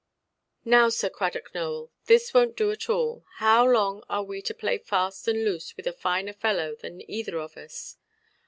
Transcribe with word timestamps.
"Now, 0.65 0.89
Sir 0.89 1.11
Cradock 1.11 1.53
Nowell, 1.53 1.91
this 2.07 2.31
wonʼt 2.31 2.55
do 2.55 2.71
at 2.71 2.89
all. 2.89 3.23
How 3.35 3.63
long 3.63 4.03
are 4.09 4.23
we 4.23 4.41
to 4.41 4.53
play 4.55 4.79
fast 4.79 5.27
and 5.27 5.45
loose 5.45 5.77
with 5.77 5.85
a 5.85 5.93
finer 5.93 6.33
fellow 6.33 6.73
than 6.73 7.07
either 7.07 7.37
of 7.37 7.55
us"? 7.55 7.97